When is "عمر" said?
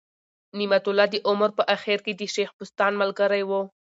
1.29-1.49